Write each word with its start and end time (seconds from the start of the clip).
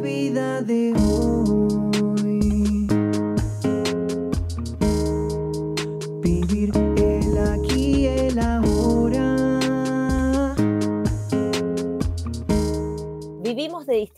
vida 0.00 0.62
de 0.62 0.79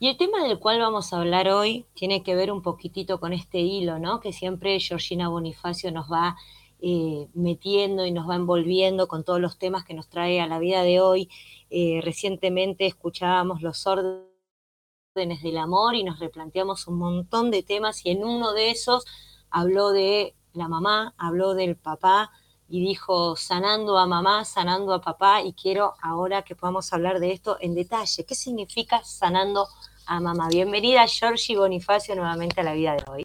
Y 0.00 0.08
el 0.08 0.16
tema 0.16 0.44
del 0.44 0.60
cual 0.60 0.78
vamos 0.78 1.12
a 1.12 1.18
hablar 1.18 1.48
hoy 1.48 1.86
tiene 1.94 2.22
que 2.22 2.36
ver 2.36 2.52
un 2.52 2.62
poquitito 2.62 3.18
con 3.18 3.32
este 3.32 3.58
hilo, 3.58 3.98
¿no? 3.98 4.20
Que 4.20 4.32
siempre 4.32 4.78
Georgina 4.78 5.28
Bonifacio 5.28 5.90
nos 5.90 6.10
va 6.10 6.36
eh, 6.80 7.28
metiendo 7.34 8.06
y 8.06 8.12
nos 8.12 8.28
va 8.28 8.36
envolviendo 8.36 9.08
con 9.08 9.24
todos 9.24 9.40
los 9.40 9.58
temas 9.58 9.84
que 9.84 9.94
nos 9.94 10.08
trae 10.08 10.40
a 10.40 10.46
la 10.46 10.60
vida 10.60 10.82
de 10.82 11.00
hoy. 11.00 11.28
Eh, 11.70 12.00
recientemente 12.04 12.86
escuchábamos 12.86 13.60
los 13.60 13.88
órdenes 13.88 15.42
del 15.42 15.58
amor 15.58 15.96
y 15.96 16.04
nos 16.04 16.20
replanteamos 16.20 16.86
un 16.86 16.98
montón 16.98 17.50
de 17.50 17.64
temas 17.64 18.06
y 18.06 18.10
en 18.10 18.22
uno 18.22 18.52
de 18.52 18.70
esos 18.70 19.04
habló 19.50 19.90
de 19.90 20.36
la 20.52 20.68
mamá, 20.68 21.14
habló 21.18 21.54
del 21.54 21.76
papá 21.76 22.30
y 22.68 22.80
dijo 22.80 23.34
sanando 23.34 23.98
a 23.98 24.06
mamá, 24.06 24.44
sanando 24.44 24.92
a 24.92 25.00
papá 25.00 25.42
y 25.42 25.54
quiero 25.54 25.94
ahora 26.02 26.42
que 26.42 26.54
podamos 26.54 26.92
hablar 26.92 27.18
de 27.18 27.32
esto 27.32 27.56
en 27.60 27.74
detalle. 27.74 28.24
¿Qué 28.24 28.34
significa 28.34 29.02
sanando 29.04 29.68
a 30.06 30.20
mamá? 30.20 30.48
Bienvenida 30.48 31.06
Georgie 31.06 31.56
Bonifacio 31.56 32.14
nuevamente 32.14 32.60
a 32.60 32.64
la 32.64 32.74
vida 32.74 32.94
de 32.94 33.04
hoy. 33.10 33.22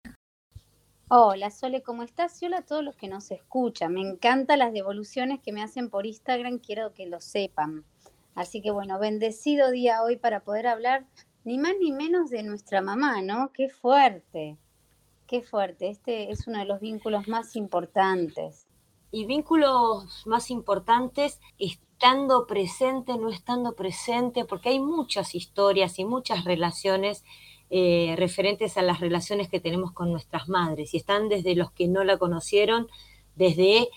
Hola 1.09 1.52
Sole, 1.52 1.83
¿cómo 1.83 2.03
estás? 2.03 2.41
Y 2.41 2.45
hola 2.45 2.59
a 2.59 2.66
todos 2.66 2.83
los 2.83 2.95
que 2.95 3.09
nos 3.09 3.30
escuchan. 3.31 3.94
Me 3.94 4.02
encantan 4.02 4.59
las 4.59 4.72
devoluciones 4.72 5.41
que 5.41 5.52
me 5.52 5.61
hacen 5.61 5.89
por 5.89 6.05
Instagram, 6.05 6.59
quiero 6.59 6.94
que 6.94 7.05
lo 7.05 7.19
sepan. 7.19 7.83
Así 8.35 8.61
que 8.61 8.72
bueno, 8.72 8.97
bendecido 8.97 9.72
día 9.72 10.02
hoy 10.03 10.16
para 10.16 10.39
poder 10.39 10.67
hablar 10.67 11.05
ni 11.44 11.57
más 11.57 11.73
ni 11.81 11.91
menos 11.91 12.30
de 12.30 12.44
nuestra 12.44 12.81
mamá, 12.81 13.22
¿no? 13.22 13.52
Qué 13.53 13.67
fuerte, 13.69 14.57
qué 15.28 15.41
fuerte. 15.41 15.89
Este 15.89 16.31
es 16.31 16.47
uno 16.47 16.59
de 16.59 16.66
los 16.66 16.80
vínculos 16.80 17.28
más 17.28 17.57
importantes. 17.57 18.66
Y 19.16 19.25
vínculos 19.25 20.25
más 20.25 20.50
importantes 20.50 21.39
estando 21.59 22.47
presente, 22.47 23.16
no 23.16 23.30
estando 23.30 23.75
presente, 23.75 24.44
porque 24.44 24.69
hay 24.69 24.80
muchas 24.80 25.36
historias 25.36 26.00
y 26.00 26.03
muchas 26.03 26.45
relaciones 26.45 27.23
eh, 27.69 28.16
referentes 28.17 28.75
a 28.75 28.81
las 28.81 29.02
relaciones 29.02 29.50
que 29.50 29.59
tenemos 29.59 29.91
con 29.91 30.11
nuestras 30.11 30.50
madres. 30.50 30.95
Y 30.95 30.97
están 30.97 31.30
desde 31.30 31.53
los 31.53 31.72
que 31.72 31.88
no 31.88 32.03
la 32.03 32.17
conocieron, 32.17 32.88
desde 33.36 33.88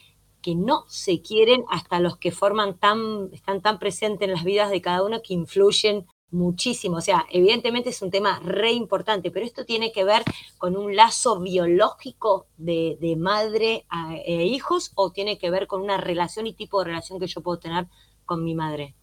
que 0.43 0.55
no 0.55 0.85
se 0.87 1.23
quieren, 1.23 1.65
hasta 1.71 1.99
los 1.99 2.19
que 2.19 2.31
forman 2.31 2.77
tan, 2.77 3.31
están 3.33 3.63
tan 3.63 3.79
presentes 3.79 4.29
en 4.29 4.35
las 4.35 4.45
vidas 4.45 4.71
de 4.71 4.83
cada 4.83 5.03
uno 5.03 5.23
que 5.23 5.33
influyen 5.33 6.07
muchísimo. 6.31 6.99
O 6.99 7.01
sea, 7.01 7.25
evidentemente 7.31 7.91
es 7.91 8.03
un 8.03 8.11
tema 8.11 8.41
re 8.41 8.73
importante, 8.73 9.31
pero 9.31 9.47
esto 9.47 9.65
tiene 9.65 9.93
que 9.93 10.05
ver 10.05 10.23
con 10.59 10.77
un 10.77 10.97
lazo 10.97 11.41
biológico 11.41 12.47
de, 12.57 12.99
de 13.01 13.17
madre 13.17 13.87
e 14.25 14.45
hijos 14.45 14.93
o 14.95 15.13
tiene 15.13 15.39
que 15.39 15.51
ver 15.51 15.67
con 15.67 15.83
una 15.83 15.97
relación 15.97 16.47
y 16.47 16.55
tipo 16.55 16.79
de 16.81 16.87
relación 16.87 17.19
que 17.19 17.27
yo 17.27 17.41
puedo 17.41 17.59
tener 17.59 17.87
con 18.25 18.45
mi 18.45 18.55
madre. 18.55 18.95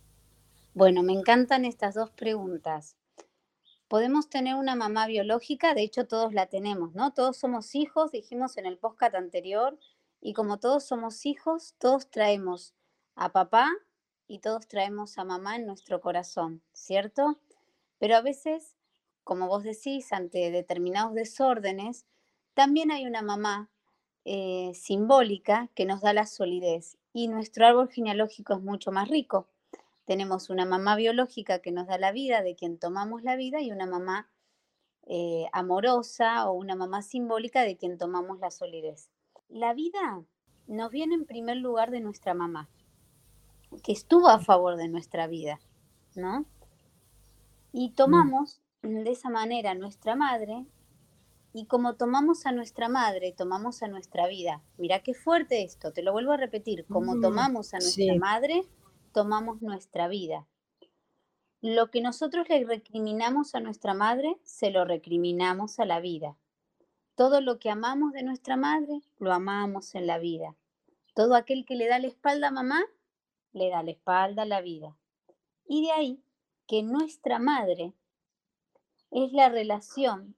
Bueno, 0.74 1.04
me 1.04 1.14
encantan 1.14 1.66
estas 1.66 1.96
dos 1.96 2.10
preguntas. 2.12 2.96
Podemos 3.88 4.28
tener 4.28 4.56
una 4.56 4.76
mamá 4.76 5.06
biológica, 5.06 5.76
de 5.76 5.84
hecho 5.84 6.08
todos 6.08 6.34
la 6.34 6.48
tenemos, 6.48 6.96
¿no? 6.96 7.14
Todos 7.14 7.38
somos 7.38 7.76
hijos, 7.76 8.12
dijimos 8.12 8.58
en 8.58 8.66
el 8.66 8.80
podcast 8.80 9.14
anterior, 9.14 9.78
y 10.20 10.34
como 10.34 10.58
todos 10.58 10.86
somos 10.86 11.26
hijos, 11.26 11.76
todos 11.78 12.10
traemos 12.10 12.74
a 13.16 13.32
papá 13.32 13.70
y 14.28 14.40
todos 14.40 14.68
traemos 14.68 15.18
a 15.18 15.24
mamá 15.24 15.56
en 15.56 15.66
nuestro 15.66 16.02
corazón, 16.02 16.62
¿cierto? 16.74 17.40
Pero 18.00 18.16
a 18.16 18.22
veces, 18.22 18.76
como 19.24 19.48
vos 19.48 19.64
decís, 19.64 20.12
ante 20.14 20.52
determinados 20.52 21.14
desórdenes, 21.14 22.06
también 22.54 22.92
hay 22.92 23.06
una 23.06 23.22
mamá 23.22 23.70
eh, 24.26 24.72
simbólica 24.74 25.70
que 25.76 25.86
nos 25.86 26.02
da 26.02 26.14
la 26.14 26.26
solidez 26.26 26.98
y 27.12 27.28
nuestro 27.28 27.66
árbol 27.66 27.90
genealógico 27.90 28.54
es 28.54 28.62
mucho 28.62 28.92
más 28.92 29.10
rico. 29.10 29.48
Tenemos 30.06 30.50
una 30.50 30.66
mamá 30.66 30.96
biológica 30.96 31.60
que 31.60 31.72
nos 31.72 31.88
da 31.88 31.98
la 31.98 32.12
vida, 32.12 32.42
de 32.42 32.56
quien 32.56 32.78
tomamos 32.78 33.24
la 33.24 33.36
vida, 33.36 33.62
y 33.62 33.72
una 33.72 33.86
mamá 33.86 34.30
eh, 35.06 35.46
amorosa 35.54 36.50
o 36.50 36.54
una 36.54 36.76
mamá 36.76 37.02
simbólica 37.02 37.62
de 37.62 37.78
quien 37.78 37.98
tomamos 37.98 38.40
la 38.40 38.52
solidez. 38.52 39.10
La 39.48 39.74
vida 39.74 40.24
nos 40.68 40.92
viene 40.92 41.16
en 41.16 41.26
primer 41.26 41.58
lugar 41.58 41.92
de 41.92 42.02
nuestra 42.02 42.34
mamá 42.34 42.70
que 43.82 43.92
estuvo 43.92 44.28
a 44.30 44.40
favor 44.40 44.78
de 44.78 44.88
nuestra 44.88 45.28
vida, 45.28 45.60
¿no? 46.16 46.46
Y 47.72 47.92
tomamos 47.92 48.62
de 48.82 49.10
esa 49.12 49.30
manera 49.30 49.74
nuestra 49.74 50.16
madre, 50.16 50.66
y 51.54 51.68
como 51.68 51.96
tomamos 51.96 52.48
a 52.48 52.52
nuestra 52.52 52.90
madre, 52.90 53.32
tomamos 53.32 53.84
a 53.84 53.88
nuestra 53.88 54.28
vida. 54.28 54.64
Mira 54.78 55.04
qué 55.04 55.14
fuerte 55.14 55.64
esto, 55.64 55.94
te 55.94 56.02
lo 56.02 56.12
vuelvo 56.12 56.32
a 56.32 56.38
repetir, 56.38 56.86
como 56.88 57.20
tomamos 57.22 57.74
a 57.74 57.78
nuestra 57.78 58.16
madre, 58.16 58.64
tomamos 59.12 59.62
nuestra 59.62 60.08
vida. 60.08 60.48
Lo 61.62 61.92
que 61.92 62.02
nosotros 62.02 62.50
le 62.50 62.66
recriminamos 62.66 63.56
a 63.56 63.60
nuestra 63.60 63.94
madre, 63.94 64.38
se 64.44 64.72
lo 64.72 64.84
recriminamos 64.84 65.80
a 65.80 65.86
la 65.86 66.00
vida. 66.00 66.36
Todo 67.16 67.40
lo 67.40 67.60
que 67.60 67.70
amamos 67.70 68.12
de 68.14 68.24
nuestra 68.24 68.58
madre, 68.58 69.02
lo 69.20 69.32
amamos 69.32 69.94
en 69.94 70.08
la 70.08 70.18
vida. 70.18 70.56
Todo 71.14 71.36
aquel 71.36 71.66
que 71.66 71.76
le 71.76 71.88
da 71.88 72.00
la 72.00 72.08
espalda 72.08 72.48
a 72.48 72.52
mamá, 72.52 72.84
le 73.54 73.70
da 73.70 73.84
la 73.84 73.92
espalda 73.92 74.44
a 74.44 74.48
la 74.48 74.62
vida. 74.62 74.98
Y 75.66 75.86
de 75.86 75.92
ahí 75.92 76.24
que 76.68 76.84
nuestra 76.84 77.40
madre 77.40 77.94
es 79.12 79.32
la 79.32 79.50
relación 79.50 80.36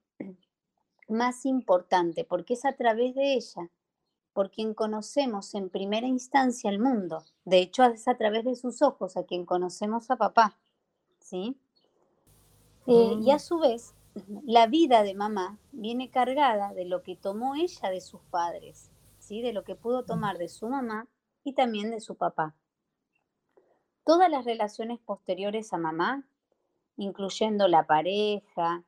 más 1.08 1.46
importante, 1.46 2.24
porque 2.24 2.54
es 2.54 2.64
a 2.64 2.76
través 2.76 3.14
de 3.14 3.34
ella 3.34 3.70
por 4.32 4.50
quien 4.50 4.74
conocemos 4.74 5.54
en 5.54 5.70
primera 5.70 6.06
instancia 6.06 6.68
el 6.68 6.78
mundo. 6.78 7.24
De 7.44 7.58
hecho, 7.58 7.84
es 7.84 8.06
a 8.06 8.18
través 8.18 8.44
de 8.44 8.54
sus 8.54 8.82
ojos 8.82 9.16
a 9.16 9.24
quien 9.24 9.46
conocemos 9.46 10.10
a 10.10 10.16
papá. 10.16 10.58
¿sí? 11.20 11.56
Eh, 12.86 13.18
y 13.20 13.30
a 13.30 13.36
mm. 13.36 13.40
su 13.40 13.58
vez, 13.58 13.94
la 14.44 14.66
vida 14.66 15.02
de 15.04 15.14
mamá 15.14 15.58
viene 15.72 16.10
cargada 16.10 16.74
de 16.74 16.84
lo 16.84 17.02
que 17.02 17.16
tomó 17.16 17.54
ella 17.54 17.88
de 17.88 18.02
sus 18.02 18.20
padres, 18.30 18.90
¿sí? 19.18 19.40
de 19.40 19.54
lo 19.54 19.64
que 19.64 19.74
pudo 19.74 20.02
mm. 20.02 20.06
tomar 20.06 20.38
de 20.38 20.48
su 20.48 20.68
mamá 20.68 21.08
y 21.42 21.54
también 21.54 21.90
de 21.90 22.00
su 22.00 22.16
papá 22.16 22.54
todas 24.06 24.30
las 24.30 24.44
relaciones 24.44 25.00
posteriores 25.00 25.72
a 25.72 25.78
mamá, 25.78 26.24
incluyendo 26.96 27.66
la 27.66 27.88
pareja, 27.88 28.84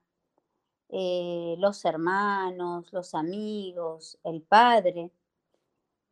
eh, 0.91 1.57
los 1.59 1.85
hermanos, 1.85 2.93
los 2.93 3.17
amigos, 3.17 4.21
el 4.23 4.43
padre, 4.43 5.11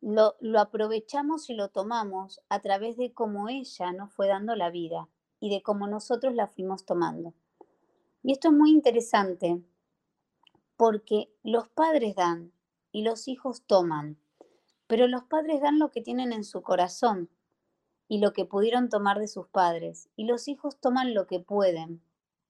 lo, 0.01 0.35
lo, 0.41 0.59
aprovechamos 0.59 1.49
y 1.49 1.53
lo 1.53 1.69
tomamos 1.69 2.41
a 2.49 2.59
través 2.59 2.97
de 2.97 3.13
cómo 3.13 3.47
ella 3.47 3.93
nos 3.93 4.11
fue 4.11 4.27
dando 4.27 4.57
la 4.57 4.69
vida 4.69 5.07
y 5.39 5.49
de 5.51 5.63
cómo 5.63 5.87
nosotros 5.87 6.35
la 6.35 6.47
fuimos 6.47 6.85
tomando. 6.85 7.33
Y 8.23 8.33
esto 8.33 8.49
es 8.49 8.53
muy 8.55 8.71
interesante 8.71 9.63
porque 10.75 11.31
los 11.43 11.69
padres 11.69 12.13
dan 12.13 12.51
y 12.91 13.03
los 13.03 13.29
hijos 13.29 13.63
toman, 13.65 14.17
pero 14.85 15.07
los 15.07 15.23
padres 15.23 15.61
dan 15.61 15.79
lo 15.79 15.91
que 15.91 16.01
tienen 16.01 16.33
en 16.33 16.43
su 16.43 16.61
corazón 16.61 17.29
y 18.07 18.19
lo 18.19 18.33
que 18.33 18.45
pudieron 18.45 18.89
tomar 18.89 19.19
de 19.19 19.27
sus 19.27 19.47
padres. 19.47 20.09
Y 20.15 20.25
los 20.25 20.47
hijos 20.47 20.79
toman 20.79 21.13
lo 21.13 21.27
que 21.27 21.39
pueden, 21.39 22.01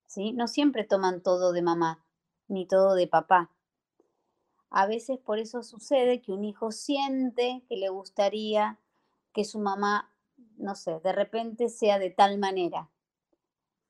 ¿sí? 0.06 0.34
No 0.34 0.48
siempre 0.48 0.84
toman 0.84 1.22
todo 1.22 1.52
de 1.52 1.62
mamá, 1.62 2.04
ni 2.48 2.68
todo 2.68 2.96
de 2.96 3.08
papá. 3.08 3.52
A 4.70 4.86
veces 4.86 5.18
por 5.20 5.40
eso 5.40 5.64
sucede 5.64 6.22
que 6.22 6.32
un 6.32 6.44
hijo 6.44 6.72
siente 6.72 7.64
que 7.68 7.78
le 7.78 7.90
gustaría 7.90 8.80
que 9.34 9.46
su 9.46 9.60
mamá, 9.60 10.12
no 10.58 10.76
sé, 10.76 11.00
de 11.00 11.14
repente 11.14 11.70
sea 11.70 12.00
de 12.00 12.10
tal 12.10 12.38
manera. 12.38 12.90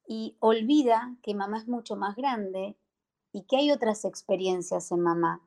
Y 0.08 0.38
olvida 0.40 1.18
que 1.22 1.36
mamá 1.36 1.58
es 1.58 1.68
mucho 1.68 1.96
más 1.96 2.16
grande 2.16 2.78
y 3.34 3.44
que 3.44 3.58
hay 3.58 3.72
otras 3.72 4.06
experiencias 4.06 4.92
en 4.92 5.02
mamá. 5.02 5.42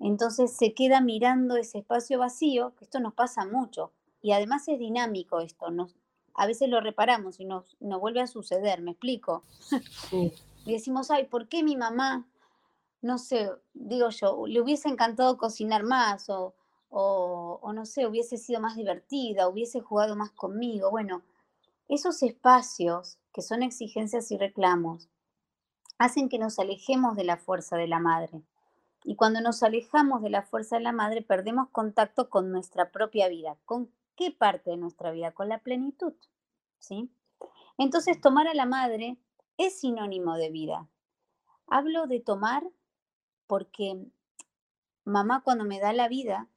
Entonces 0.00 0.56
se 0.56 0.74
queda 0.74 1.00
mirando 1.00 1.56
ese 1.56 1.78
espacio 1.78 2.18
vacío, 2.18 2.74
que 2.74 2.84
esto 2.84 2.98
nos 2.98 3.14
pasa 3.14 3.44
mucho 3.44 3.92
y 4.22 4.32
además 4.32 4.66
es 4.68 4.78
dinámico 4.78 5.40
esto, 5.40 5.70
nos, 5.70 5.94
a 6.34 6.46
veces 6.46 6.68
lo 6.68 6.80
reparamos 6.80 7.40
y 7.40 7.44
nos, 7.44 7.76
vuelve 7.80 8.20
a 8.20 8.26
suceder, 8.26 8.80
me 8.80 8.92
explico. 8.92 9.44
y 10.64 10.72
decimos, 10.72 11.10
ay, 11.10 11.24
¿por 11.24 11.48
qué 11.48 11.62
mi 11.62 11.76
mamá 11.76 12.26
no 13.02 13.18
sé, 13.18 13.50
digo 13.74 14.08
yo, 14.10 14.46
le 14.46 14.60
hubiese 14.60 14.88
encantado 14.88 15.36
cocinar 15.36 15.82
más 15.82 16.30
o, 16.30 16.54
o, 16.88 17.58
o 17.60 17.72
no 17.72 17.84
sé, 17.84 18.06
hubiese 18.06 18.38
sido 18.38 18.60
más 18.60 18.76
divertida, 18.76 19.48
hubiese 19.48 19.80
jugado 19.80 20.14
más 20.14 20.30
conmigo. 20.30 20.88
Bueno, 20.90 21.22
esos 21.88 22.22
espacios 22.22 23.18
que 23.32 23.42
son 23.42 23.62
exigencias 23.62 24.30
y 24.30 24.38
reclamos 24.38 25.08
hacen 25.98 26.28
que 26.28 26.38
nos 26.38 26.58
alejemos 26.58 27.16
de 27.16 27.24
la 27.24 27.36
fuerza 27.36 27.76
de 27.76 27.88
la 27.88 27.98
madre. 27.98 28.42
Y 29.04 29.16
cuando 29.16 29.40
nos 29.40 29.64
alejamos 29.64 30.22
de 30.22 30.30
la 30.30 30.42
fuerza 30.42 30.76
de 30.76 30.82
la 30.82 30.92
madre, 30.92 31.22
perdemos 31.22 31.68
contacto 31.70 32.30
con 32.30 32.52
nuestra 32.52 32.92
propia 32.92 33.28
vida. 33.28 33.56
¿Con 33.64 33.90
qué 34.16 34.30
parte 34.30 34.70
de 34.70 34.76
nuestra 34.76 35.10
vida? 35.10 35.32
Con 35.32 35.48
la 35.48 35.58
plenitud. 35.58 36.14
¿sí? 36.82 37.10
Entonces, 37.78 38.20
tomar 38.20 38.48
a 38.48 38.54
la 38.54 38.66
madre 38.66 39.16
es 39.56 39.80
sinónimo 39.80 40.36
de 40.36 40.50
vida. 40.50 40.88
Hablo 41.66 42.06
de 42.06 42.20
tomar 42.20 42.64
porque 43.46 44.04
mamá 45.04 45.42
cuando 45.42 45.64
me 45.64 45.80
da 45.80 45.92
la 45.92 46.08
vida, 46.08 46.48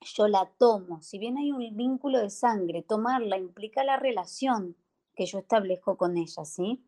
yo 0.00 0.28
la 0.28 0.46
tomo. 0.58 1.02
Si 1.02 1.18
bien 1.18 1.38
hay 1.38 1.50
un 1.50 1.76
vínculo 1.76 2.20
de 2.20 2.30
sangre, 2.30 2.82
tomarla 2.82 3.38
implica 3.38 3.82
la 3.84 3.96
relación 3.96 4.76
que 5.14 5.26
yo 5.26 5.38
establezco 5.38 5.96
con 5.96 6.16
ella, 6.16 6.44
¿sí? 6.44 6.84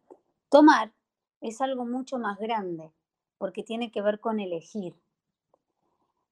Tomar 0.48 0.92
es 1.40 1.60
algo 1.60 1.84
mucho 1.86 2.18
más 2.18 2.38
grande 2.38 2.92
porque 3.38 3.62
tiene 3.62 3.90
que 3.90 4.02
ver 4.02 4.20
con 4.20 4.40
elegir. 4.40 4.94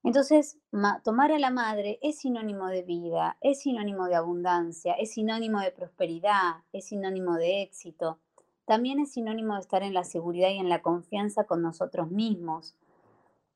Entonces, 0.04 0.58
tomar 1.02 1.32
a 1.32 1.38
la 1.38 1.50
madre 1.50 1.98
es 2.02 2.18
sinónimo 2.18 2.68
de 2.68 2.82
vida, 2.82 3.38
es 3.40 3.60
sinónimo 3.62 4.06
de 4.06 4.16
abundancia, 4.16 4.92
es 4.92 5.12
sinónimo 5.12 5.60
de 5.60 5.72
prosperidad, 5.72 6.56
es 6.74 6.88
sinónimo 6.88 7.36
de 7.36 7.62
éxito. 7.62 8.18
También 8.66 9.00
es 9.00 9.12
sinónimo 9.12 9.54
de 9.54 9.60
estar 9.60 9.82
en 9.82 9.94
la 9.94 10.04
seguridad 10.04 10.50
y 10.50 10.58
en 10.58 10.68
la 10.68 10.82
confianza 10.82 11.44
con 11.44 11.62
nosotros 11.62 12.10
mismos. 12.10 12.76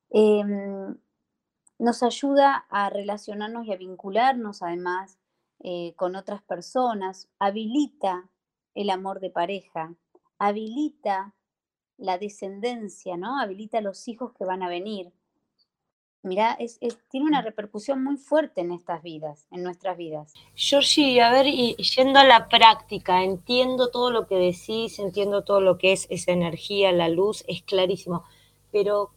Em, 0.09 0.97
nos 1.79 2.03
ayuda 2.03 2.67
a 2.71 2.89
relacionarnos 2.89 3.67
y 3.67 3.73
a 3.73 3.77
vincularnos 3.77 4.62
además 4.62 5.19
eh, 5.61 5.93
con 5.97 6.17
otras 6.17 6.43
personas, 6.43 7.29
habilita 7.39 8.31
el 8.75 8.89
amor 8.89 9.21
de 9.21 9.31
pareja, 9.31 9.94
habilita 10.39 11.35
la 11.99 12.17
descendencia, 12.17 13.19
¿no? 13.19 13.39
Habilita 13.39 13.83
los 13.83 14.09
hijos 14.09 14.33
que 14.33 14.44
van 14.47 14.62
a 14.62 14.69
venir. 14.69 15.12
Mirá, 16.23 16.53
es, 16.59 16.79
tiene 17.11 17.26
una 17.26 17.43
repercusión 17.43 18.03
muy 18.03 18.17
fuerte 18.17 18.61
en 18.61 18.73
estas 18.73 19.03
vidas, 19.03 19.47
en 19.53 19.62
nuestras 19.62 19.97
vidas. 19.97 20.35
Georgie, 20.55 21.20
a 21.23 21.31
ver, 21.31 21.47
y 21.47 21.76
yendo 21.76 22.19
a 22.19 22.25
la 22.25 22.49
práctica, 22.49 23.23
entiendo 23.23 23.91
todo 23.91 24.11
lo 24.11 24.26
que 24.26 24.35
decís, 24.35 24.99
entiendo 24.99 25.44
todo 25.44 25.61
lo 25.61 25.79
que 25.79 25.93
es 25.93 26.06
esa 26.11 26.32
energía, 26.32 26.91
la 26.91 27.09
luz, 27.09 27.44
es 27.47 27.62
clarísimo, 27.62 28.25
pero 28.73 29.12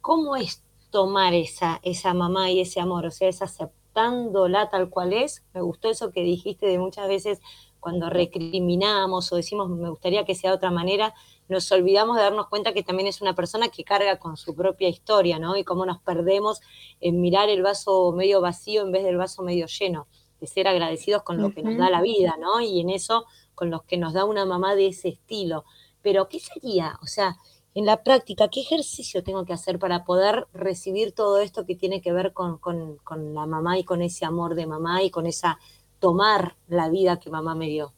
¿cómo 0.00 0.36
es 0.36 0.64
tomar 0.90 1.32
esa, 1.32 1.80
esa 1.82 2.12
mamá 2.12 2.50
y 2.50 2.60
ese 2.60 2.80
amor? 2.80 3.06
O 3.06 3.10
sea, 3.10 3.28
es 3.28 3.40
aceptándola 3.40 4.68
tal 4.68 4.90
cual 4.90 5.12
es. 5.12 5.44
Me 5.54 5.60
gustó 5.60 5.90
eso 5.90 6.10
que 6.10 6.22
dijiste 6.22 6.66
de 6.66 6.78
muchas 6.78 7.08
veces 7.08 7.40
cuando 7.80 8.10
recriminamos 8.10 9.32
o 9.32 9.36
decimos 9.36 9.70
me 9.70 9.88
gustaría 9.88 10.24
que 10.24 10.34
sea 10.34 10.50
de 10.50 10.56
otra 10.56 10.72
manera, 10.72 11.14
nos 11.48 11.70
olvidamos 11.72 12.16
de 12.16 12.22
darnos 12.22 12.48
cuenta 12.48 12.72
que 12.72 12.82
también 12.82 13.06
es 13.08 13.20
una 13.20 13.34
persona 13.34 13.68
que 13.68 13.84
carga 13.84 14.18
con 14.18 14.36
su 14.36 14.54
propia 14.54 14.88
historia, 14.88 15.38
¿no? 15.38 15.56
Y 15.56 15.64
cómo 15.64 15.86
nos 15.86 16.00
perdemos 16.00 16.60
en 17.00 17.20
mirar 17.20 17.48
el 17.48 17.62
vaso 17.62 18.12
medio 18.12 18.40
vacío 18.40 18.82
en 18.82 18.92
vez 18.92 19.04
del 19.04 19.16
vaso 19.16 19.42
medio 19.42 19.66
lleno, 19.66 20.08
de 20.40 20.46
ser 20.46 20.68
agradecidos 20.68 21.22
con 21.22 21.40
lo 21.40 21.52
que 21.52 21.62
nos 21.62 21.76
da 21.76 21.90
la 21.90 22.02
vida, 22.02 22.36
¿no? 22.38 22.60
Y 22.60 22.80
en 22.80 22.90
eso, 22.90 23.26
con 23.54 23.70
los 23.70 23.84
que 23.84 23.96
nos 23.96 24.12
da 24.12 24.24
una 24.24 24.44
mamá 24.44 24.74
de 24.74 24.88
ese 24.88 25.08
estilo. 25.08 25.64
Pero, 26.02 26.28
¿qué 26.28 26.40
sería? 26.40 26.98
O 27.02 27.06
sea, 27.06 27.36
en 27.74 27.86
la 27.86 28.02
práctica, 28.02 28.48
¿qué 28.48 28.60
ejercicio 28.60 29.22
tengo 29.22 29.44
que 29.44 29.52
hacer 29.52 29.78
para 29.78 30.04
poder 30.04 30.46
recibir 30.52 31.12
todo 31.12 31.40
esto 31.40 31.66
que 31.66 31.76
tiene 31.76 32.00
que 32.00 32.12
ver 32.12 32.32
con, 32.32 32.58
con 32.58 33.34
la 33.34 33.46
mamá 33.46 33.78
y 33.78 33.84
con 33.84 34.02
ese 34.02 34.24
amor 34.24 34.54
de 34.54 34.66
mamá 34.66 35.02
y 35.02 35.10
con 35.10 35.26
esa 35.26 35.58
tomar 35.98 36.56
la 36.68 36.88
vida 36.88 37.18
que 37.18 37.30
mamá 37.30 37.54
me 37.54 37.66
dio? 37.66 37.92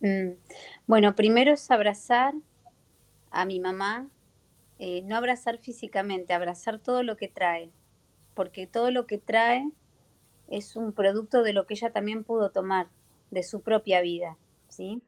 Mm. 0.00 0.32
Bueno, 0.86 1.14
primero 1.14 1.52
es 1.52 1.70
abrazar 1.70 2.34
a 3.30 3.44
mi 3.44 3.60
mamá, 3.60 4.08
eh, 4.78 5.02
no 5.02 5.16
abrazar 5.16 5.58
físicamente, 5.58 6.34
abrazar 6.34 6.78
todo 6.78 7.02
lo 7.02 7.16
que 7.16 7.28
trae, 7.28 7.70
porque 8.34 8.66
todo 8.66 8.90
lo 8.90 9.06
que 9.06 9.18
trae 9.18 9.70
es 10.48 10.76
un 10.76 10.92
producto 10.92 11.42
de 11.42 11.52
lo 11.52 11.66
que 11.66 11.74
ella 11.74 11.92
también 11.92 12.24
pudo 12.24 12.50
tomar, 12.50 12.88
de 13.30 13.42
su 13.42 13.62
propia 13.62 14.00
vida, 14.00 14.36
¿sí? 14.68 15.02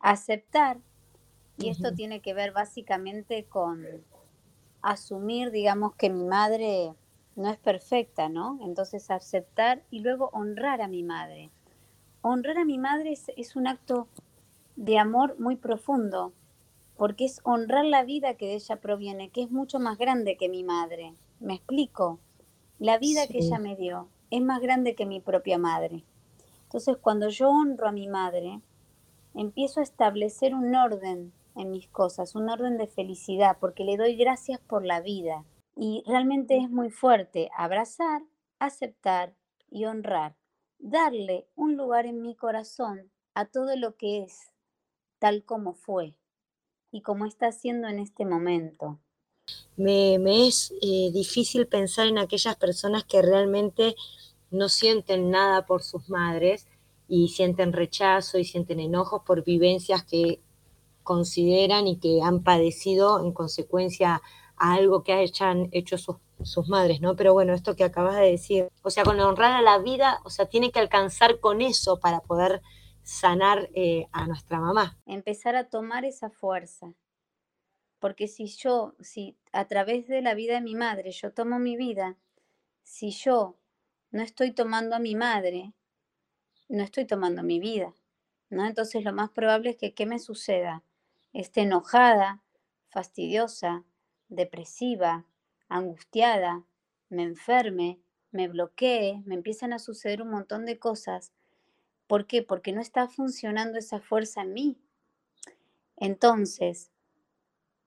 Aceptar, 0.00 0.78
y 1.56 1.68
esto 1.68 1.94
tiene 1.94 2.20
que 2.20 2.34
ver 2.34 2.52
básicamente 2.52 3.44
con 3.44 3.86
asumir, 4.80 5.50
digamos, 5.50 5.94
que 5.94 6.10
mi 6.10 6.24
madre 6.24 6.92
no 7.36 7.50
es 7.50 7.58
perfecta, 7.58 8.28
¿no? 8.28 8.58
Entonces 8.62 9.10
aceptar 9.10 9.82
y 9.90 10.00
luego 10.00 10.30
honrar 10.32 10.82
a 10.82 10.88
mi 10.88 11.02
madre. 11.02 11.50
Honrar 12.20 12.58
a 12.58 12.64
mi 12.64 12.78
madre 12.78 13.14
es 13.36 13.56
un 13.56 13.66
acto 13.68 14.08
de 14.76 14.98
amor 14.98 15.38
muy 15.38 15.56
profundo, 15.56 16.32
porque 17.02 17.24
es 17.24 17.40
honrar 17.42 17.84
la 17.84 18.04
vida 18.04 18.34
que 18.34 18.46
de 18.46 18.54
ella 18.54 18.76
proviene, 18.76 19.30
que 19.30 19.42
es 19.42 19.50
mucho 19.50 19.80
más 19.80 19.98
grande 19.98 20.36
que 20.36 20.48
mi 20.48 20.62
madre. 20.62 21.16
¿Me 21.40 21.54
explico? 21.54 22.20
La 22.78 22.96
vida 22.96 23.26
que 23.26 23.38
ella 23.38 23.58
me 23.58 23.74
dio 23.74 24.08
es 24.30 24.40
más 24.40 24.60
grande 24.60 24.94
que 24.94 25.04
mi 25.04 25.18
propia 25.18 25.58
madre. 25.58 26.04
Entonces, 26.62 26.96
cuando 26.98 27.28
yo 27.28 27.50
honro 27.50 27.88
a 27.88 27.90
mi 27.90 28.06
madre, 28.06 28.60
empiezo 29.34 29.80
a 29.80 29.82
establecer 29.82 30.54
un 30.54 30.76
orden 30.76 31.32
en 31.56 31.72
mis 31.72 31.88
cosas, 31.88 32.36
un 32.36 32.48
orden 32.48 32.78
de 32.78 32.86
felicidad, 32.86 33.56
porque 33.58 33.82
le 33.82 33.96
doy 33.96 34.14
gracias 34.14 34.60
por 34.60 34.84
la 34.84 35.00
vida. 35.00 35.44
Y 35.74 36.04
realmente 36.06 36.56
es 36.56 36.70
muy 36.70 36.90
fuerte 36.90 37.50
abrazar, 37.56 38.22
aceptar 38.60 39.34
y 39.68 39.86
honrar, 39.86 40.36
darle 40.78 41.48
un 41.56 41.76
lugar 41.76 42.06
en 42.06 42.22
mi 42.22 42.36
corazón 42.36 43.10
a 43.34 43.46
todo 43.46 43.74
lo 43.74 43.96
que 43.96 44.22
es, 44.22 44.52
tal 45.18 45.42
como 45.42 45.74
fue 45.74 46.14
y 46.92 47.00
como 47.00 47.24
está 47.26 47.48
haciendo 47.48 47.88
en 47.88 47.98
este 47.98 48.24
momento. 48.24 49.00
Me, 49.76 50.16
es 50.46 50.72
eh, 50.82 51.10
difícil 51.12 51.66
pensar 51.66 52.06
en 52.06 52.18
aquellas 52.18 52.54
personas 52.56 53.04
que 53.04 53.22
realmente 53.22 53.96
no 54.50 54.68
sienten 54.68 55.30
nada 55.30 55.66
por 55.66 55.82
sus 55.82 56.08
madres 56.10 56.68
y 57.08 57.28
sienten 57.28 57.72
rechazo 57.72 58.38
y 58.38 58.44
sienten 58.44 58.78
enojos 58.78 59.22
por 59.26 59.42
vivencias 59.42 60.04
que 60.04 60.40
consideran 61.02 61.88
y 61.88 61.96
que 61.98 62.20
han 62.22 62.42
padecido 62.42 63.24
en 63.24 63.32
consecuencia 63.32 64.22
a 64.56 64.74
algo 64.74 65.02
que 65.02 65.14
hayan 65.14 65.68
hecho 65.72 65.98
sus, 65.98 66.16
sus 66.42 66.68
madres, 66.68 67.00
¿no? 67.00 67.16
Pero 67.16 67.32
bueno, 67.32 67.54
esto 67.54 67.74
que 67.74 67.84
acabas 67.84 68.16
de 68.16 68.30
decir, 68.30 68.68
o 68.82 68.90
sea, 68.90 69.02
con 69.02 69.18
honrar 69.18 69.52
a 69.52 69.62
la 69.62 69.78
vida, 69.78 70.20
o 70.24 70.30
sea, 70.30 70.46
tiene 70.46 70.70
que 70.70 70.78
alcanzar 70.78 71.40
con 71.40 71.62
eso 71.62 71.98
para 71.98 72.20
poder 72.20 72.62
sanar 73.02 73.70
eh, 73.74 74.06
a 74.12 74.26
nuestra 74.26 74.60
mamá. 74.60 74.98
Empezar 75.06 75.56
a 75.56 75.68
tomar 75.68 76.04
esa 76.04 76.30
fuerza. 76.30 76.94
Porque 77.98 78.28
si 78.28 78.46
yo, 78.46 78.94
si 79.00 79.36
a 79.52 79.66
través 79.66 80.08
de 80.08 80.22
la 80.22 80.34
vida 80.34 80.54
de 80.54 80.60
mi 80.60 80.74
madre 80.74 81.12
yo 81.12 81.32
tomo 81.32 81.58
mi 81.58 81.76
vida, 81.76 82.16
si 82.82 83.10
yo 83.10 83.56
no 84.10 84.22
estoy 84.22 84.52
tomando 84.52 84.96
a 84.96 84.98
mi 84.98 85.14
madre, 85.14 85.72
no 86.68 86.82
estoy 86.82 87.06
tomando 87.06 87.42
mi 87.42 87.60
vida. 87.60 87.94
¿no? 88.50 88.66
Entonces 88.66 89.04
lo 89.04 89.12
más 89.12 89.30
probable 89.30 89.70
es 89.70 89.76
que 89.76 89.94
¿qué 89.94 90.06
me 90.06 90.18
suceda? 90.18 90.82
Esté 91.32 91.62
enojada, 91.62 92.42
fastidiosa, 92.88 93.84
depresiva, 94.28 95.26
angustiada, 95.68 96.64
me 97.08 97.22
enferme, 97.22 98.00
me 98.30 98.48
bloquee, 98.48 99.22
me 99.24 99.34
empiezan 99.34 99.72
a 99.72 99.78
suceder 99.78 100.22
un 100.22 100.30
montón 100.30 100.66
de 100.66 100.78
cosas 100.78 101.32
¿Por 102.06 102.26
qué? 102.26 102.42
Porque 102.42 102.72
no 102.72 102.80
está 102.80 103.08
funcionando 103.08 103.78
esa 103.78 104.00
fuerza 104.00 104.42
en 104.42 104.52
mí. 104.52 104.78
Entonces, 105.96 106.90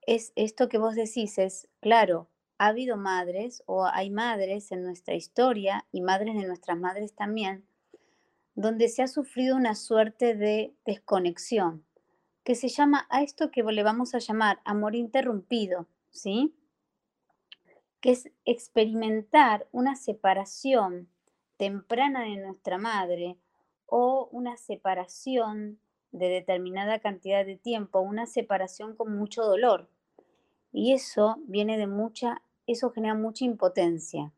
es 0.02 0.32
esto 0.36 0.68
que 0.68 0.78
vos 0.78 0.94
decís 0.94 1.38
es, 1.38 1.68
claro, 1.80 2.28
ha 2.58 2.68
habido 2.68 2.96
madres 2.96 3.62
o 3.66 3.84
hay 3.84 4.10
madres 4.10 4.72
en 4.72 4.82
nuestra 4.82 5.14
historia 5.14 5.86
y 5.92 6.00
madres 6.00 6.34
de 6.36 6.46
nuestras 6.46 6.78
madres 6.78 7.14
también, 7.14 7.66
donde 8.54 8.88
se 8.88 9.02
ha 9.02 9.08
sufrido 9.08 9.56
una 9.56 9.74
suerte 9.74 10.34
de 10.34 10.74
desconexión, 10.86 11.84
que 12.44 12.54
se 12.54 12.68
llama 12.68 13.06
a 13.10 13.22
esto 13.22 13.50
que 13.50 13.62
le 13.62 13.82
vamos 13.82 14.14
a 14.14 14.18
llamar 14.18 14.60
amor 14.64 14.94
interrumpido, 14.94 15.86
¿sí? 16.10 16.54
Que 18.00 18.12
es 18.12 18.30
experimentar 18.44 19.68
una 19.72 19.96
separación 19.96 21.10
temprana 21.58 22.22
de 22.22 22.36
nuestra 22.36 22.78
madre 22.78 23.36
o 23.86 24.28
una 24.32 24.56
separación 24.56 25.78
de 26.12 26.28
determinada 26.28 26.98
cantidad 26.98 27.44
de 27.44 27.56
tiempo, 27.56 28.00
una 28.00 28.26
separación 28.26 28.96
con 28.96 29.16
mucho 29.16 29.42
dolor. 29.42 29.88
Y 30.72 30.92
eso 30.92 31.36
viene 31.46 31.78
de 31.78 31.86
mucha, 31.86 32.42
eso 32.66 32.90
genera 32.90 33.14
mucha 33.14 33.44
impotencia. 33.44 34.32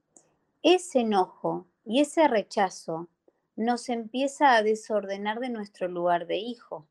Ese 0.63 1.01
enojo 1.01 1.67
y 1.85 2.01
ese 2.01 2.29
rechazo 2.29 3.09
nos 3.57 3.89
empieza 3.89 4.55
a 4.55 4.63
desordenar 4.63 5.41
de 5.41 5.51
nuestro 5.51 5.89
lugar 5.89 6.27
de 6.27 6.37
hijo, 6.37 6.87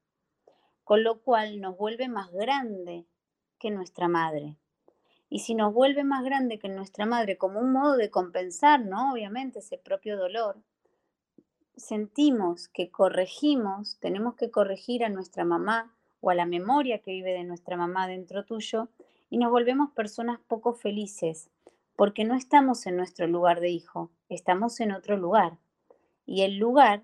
con 0.83 1.03
lo 1.03 1.21
cual 1.21 1.61
nos 1.61 1.77
vuelve 1.77 2.07
más 2.07 2.31
grande 2.31 3.05
que 3.59 3.71
nuestra 3.71 4.07
madre. 4.07 4.57
Y 5.29 5.39
si 5.39 5.55
nos 5.55 5.73
vuelve 5.73 6.03
más 6.03 6.23
grande 6.23 6.59
que 6.59 6.69
nuestra 6.69 7.05
madre 7.05 7.37
como 7.37 7.59
un 7.59 7.71
modo 7.71 7.97
de 7.97 8.09
compensar, 8.09 8.85
¿no? 8.85 9.13
Obviamente 9.13 9.59
ese 9.59 9.77
propio 9.77 10.17
dolor, 10.17 10.57
sentimos 11.77 12.67
que 12.67 12.89
corregimos, 12.89 13.97
tenemos 13.99 14.35
que 14.35 14.51
corregir 14.51 15.05
a 15.05 15.09
nuestra 15.09 15.45
mamá 15.45 15.95
o 16.19 16.31
a 16.31 16.35
la 16.35 16.45
memoria 16.45 16.99
que 16.99 17.11
vive 17.11 17.31
de 17.31 17.43
nuestra 17.43 17.77
mamá 17.77 18.07
dentro 18.07 18.43
tuyo 18.43 18.89
y 19.29 19.37
nos 19.37 19.51
volvemos 19.51 19.91
personas 19.91 20.39
poco 20.47 20.73
felices 20.73 21.49
porque 21.97 22.25
no 22.25 22.35
estamos 22.35 22.85
en 22.85 22.95
nuestro 22.95 23.27
lugar 23.27 23.59
de 23.59 23.69
hijo, 23.69 24.11
estamos 24.29 24.79
en 24.79 24.91
otro 24.91 25.17
lugar. 25.17 25.57
Y 26.27 26.43
el 26.43 26.57
lugar 26.57 27.03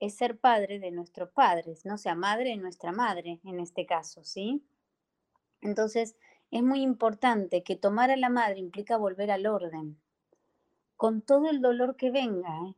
es 0.00 0.16
ser 0.16 0.36
padre 0.36 0.80
de 0.80 0.90
nuestros 0.90 1.30
padres, 1.30 1.86
no 1.86 1.96
sea 1.96 2.16
madre 2.16 2.50
de 2.50 2.56
nuestra 2.56 2.90
madre 2.90 3.38
en 3.44 3.60
este 3.60 3.86
caso, 3.86 4.24
¿sí? 4.24 4.64
Entonces, 5.60 6.16
es 6.50 6.62
muy 6.62 6.82
importante 6.82 7.62
que 7.62 7.76
tomar 7.76 8.10
a 8.10 8.16
la 8.16 8.30
madre 8.30 8.58
implica 8.58 8.96
volver 8.96 9.30
al 9.30 9.46
orden, 9.46 9.96
con 10.96 11.22
todo 11.22 11.48
el 11.48 11.60
dolor 11.60 11.94
que 11.94 12.10
venga, 12.10 12.66
¿eh? 12.66 12.74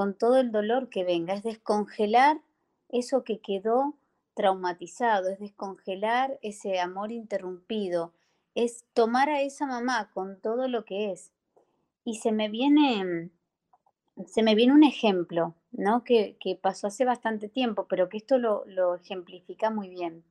Con 0.00 0.14
todo 0.14 0.38
el 0.38 0.50
dolor 0.50 0.88
que 0.88 1.04
venga, 1.04 1.34
es 1.34 1.42
descongelar 1.42 2.40
eso 2.88 3.22
que 3.22 3.42
quedó 3.42 3.98
traumatizado, 4.32 5.28
es 5.28 5.38
descongelar 5.40 6.38
ese 6.40 6.80
amor 6.80 7.12
interrumpido, 7.12 8.14
es 8.54 8.86
tomar 8.94 9.28
a 9.28 9.42
esa 9.42 9.66
mamá 9.66 10.10
con 10.14 10.40
todo 10.40 10.68
lo 10.68 10.86
que 10.86 11.12
es. 11.12 11.32
Y 12.02 12.14
se 12.14 12.32
me 12.32 12.48
viene, 12.48 13.28
se 14.24 14.42
me 14.42 14.54
viene 14.54 14.72
un 14.72 14.84
ejemplo, 14.84 15.54
¿no? 15.70 16.02
Que, 16.02 16.38
que 16.40 16.56
pasó 16.56 16.86
hace 16.86 17.04
bastante 17.04 17.50
tiempo, 17.50 17.86
pero 17.86 18.08
que 18.08 18.16
esto 18.16 18.38
lo, 18.38 18.64
lo 18.64 18.94
ejemplifica 18.94 19.68
muy 19.68 19.90
bien. 19.90 20.24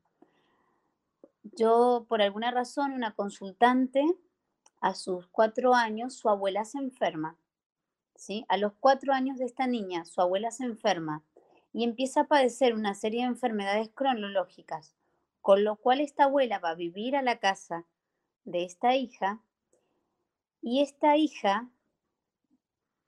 Yo, 1.43 2.07
por 2.09 2.23
alguna 2.23 2.49
razón, 2.49 2.91
una 2.91 3.13
consultante, 3.13 4.03
a 4.81 4.95
sus 4.95 5.27
cuatro 5.27 5.75
años, 5.75 6.15
su 6.15 6.27
abuela 6.27 6.65
se 6.65 6.79
enferma. 6.79 7.37
¿Sí? 8.19 8.45
A 8.49 8.57
los 8.57 8.73
cuatro 8.79 9.13
años 9.13 9.37
de 9.37 9.45
esta 9.45 9.65
niña, 9.65 10.05
su 10.05 10.21
abuela 10.21 10.51
se 10.51 10.65
enferma 10.65 11.23
y 11.71 11.83
empieza 11.83 12.21
a 12.21 12.27
padecer 12.27 12.73
una 12.73 12.93
serie 12.93 13.21
de 13.21 13.27
enfermedades 13.27 13.89
cronológicas, 13.93 14.93
con 15.41 15.63
lo 15.63 15.77
cual 15.77 16.01
esta 16.01 16.25
abuela 16.25 16.59
va 16.59 16.71
a 16.71 16.75
vivir 16.75 17.15
a 17.15 17.21
la 17.21 17.39
casa 17.39 17.85
de 18.43 18.65
esta 18.65 18.95
hija 18.95 19.41
y 20.61 20.81
esta 20.81 21.15
hija 21.15 21.69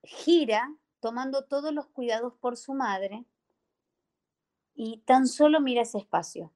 gira 0.03 0.74
tomando 1.01 1.44
todos 1.46 1.74
los 1.74 1.88
cuidados 1.88 2.34
por 2.36 2.56
su 2.56 2.74
madre 2.74 3.25
y 4.74 5.00
tan 5.00 5.27
solo 5.27 5.60
mira 5.60 5.82
ese 5.82 5.98
espacio. 5.98 6.53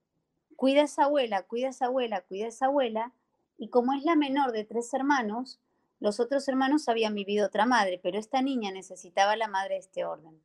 Cuida 0.55 0.81
a 0.81 0.85
esa 0.85 1.03
abuela, 1.03 1.43
cuida 1.43 1.67
a 1.67 1.71
esa 1.71 1.87
abuela, 1.87 2.21
cuida 2.21 2.45
a 2.45 2.49
esa 2.49 2.67
abuela 2.67 3.13
y 3.57 3.69
como 3.69 3.93
es 3.93 4.03
la 4.03 4.15
menor 4.15 4.53
de 4.53 4.63
tres 4.63 4.93
hermanos, 4.93 5.59
los 6.05 6.19
otros 6.19 6.47
hermanos 6.47 6.87
habían 6.87 7.15
vivido 7.15 7.47
otra 7.47 7.65
madre, 7.65 7.99
pero 8.01 8.19
esta 8.19 8.43
niña 8.43 8.71
necesitaba 8.71 9.35
la 9.35 9.47
madre 9.47 9.73
de 9.73 9.79
este 9.79 10.05
orden. 10.05 10.39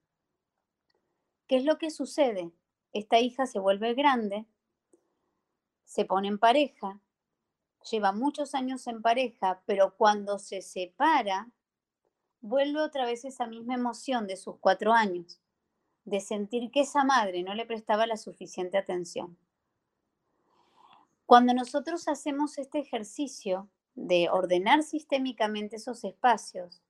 ¿Qué 1.47 1.57
es 1.57 1.67
lo 1.67 1.77
que 1.77 1.91
sucede? 1.91 2.51
Esta 2.95 3.19
hija 3.19 3.45
se 3.45 3.59
vuelve 3.59 3.93
grande, 3.93 4.47
se 5.85 6.07
pone 6.07 6.29
en 6.29 6.39
pareja, 6.39 6.99
lleva 7.91 8.13
muchos 8.13 8.55
años 8.55 8.87
en 8.87 9.03
pareja, 9.03 9.61
pero 9.67 9.95
cuando 9.99 10.39
se 10.39 10.63
separa, 10.63 11.51
vuelve 12.41 12.81
otra 12.81 13.05
vez 13.05 13.27
esa 13.27 13.47
misma 13.47 13.75
emoción 13.75 14.27
de 14.27 14.39
sus 14.39 14.57
cuatro 14.61 14.95
años, 14.95 15.43
de 16.07 16.21
sentir 16.21 16.71
que 16.71 16.81
esa 16.81 17.05
madre 17.05 17.43
no 17.43 17.53
le 17.53 17.67
prestaba 17.67 18.07
la 18.07 18.17
suficiente 18.17 18.79
atención. 18.79 19.37
Cuando 21.27 21.53
nosotros 21.53 22.09
hacemos 22.09 22.57
este 22.57 22.79
ejercicio 22.79 23.69
de 23.95 24.29
ordenar 24.31 24.83
sistémicamente 24.83 25.77
esos 25.77 26.05
espacios, 26.05 26.83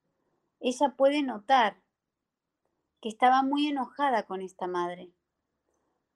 ella 0.59 0.93
puede 0.95 1.23
notar 1.23 1.77
que 3.01 3.09
estaba 3.09 3.41
muy 3.41 3.67
enojada 3.67 4.23
con 4.23 4.41
esta 4.41 4.67
madre 4.67 5.11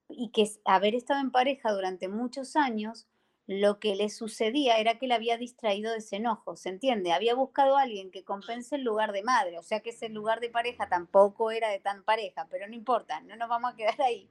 y 0.08 0.30
que 0.30 0.48
haber 0.65 0.94
estado 0.94 1.20
en 1.20 1.32
pareja 1.32 1.72
durante 1.72 2.08
muchos 2.08 2.56
años, 2.56 3.08
lo 3.48 3.80
que 3.80 3.96
le 3.96 4.10
sucedía 4.10 4.77
era 4.77 4.98
que 4.98 5.08
le 5.08 5.13
había 5.13 5.38
distraído 5.38 5.92
de 5.92 6.00
ese 6.00 6.15
enojo, 6.15 6.56
¿se 6.56 6.70
entiende? 6.70 7.12
Había 7.12 7.36
buscado 7.36 7.77
a 7.77 7.82
alguien 7.82 8.12
que 8.12 8.24
compense 8.24 8.75
el 8.75 8.84
lugar 8.84 9.12
de 9.12 9.24
madre, 9.24 9.60
o 9.60 9.63
sea 9.63 9.82
que 9.82 9.92
ese 9.92 10.10
lugar 10.10 10.39
de 10.39 10.50
pareja 10.50 10.89
tampoco 10.89 11.51
era 11.51 11.70
de 11.70 11.80
tan 11.80 12.04
pareja, 12.04 12.48
pero 12.50 12.68
no 12.68 12.74
importa, 12.74 13.22
no 13.22 13.36
nos 13.36 13.50
vamos 13.50 13.74
a 13.74 13.75
quedar 13.75 14.01
ahí. 14.01 14.30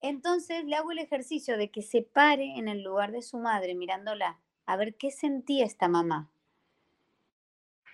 Entonces 0.00 0.64
le 0.64 0.74
hago 0.74 0.90
el 0.90 0.98
ejercicio 0.98 1.56
de 1.56 1.70
que 1.70 1.82
se 1.82 2.02
pare 2.02 2.58
en 2.58 2.68
el 2.68 2.82
lugar 2.82 3.12
de 3.12 3.22
su 3.22 3.38
madre 3.38 3.76
mirándola 3.76 4.40
a 4.72 4.76
ver 4.76 4.96
qué 4.96 5.10
sentía 5.10 5.64
esta 5.64 5.88
mamá. 5.88 6.30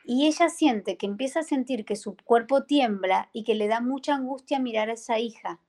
Y 0.05 0.27
ella 0.27 0.49
siente 0.49 0.97
que 0.97 1.07
empieza 1.07 1.41
a 1.41 1.43
sentir 1.43 1.85
que 1.85 1.97
su 1.97 2.17
cuerpo 2.17 2.65
tiembla 2.65 3.29
y 3.33 3.45
que 3.45 3.55
le 3.55 3.69
da 3.69 3.81
mucha 3.81 4.15
angustia 4.15 4.59
mirar 4.59 4.89
a 4.89 4.95
esa 4.95 5.19
hija. 5.19 5.61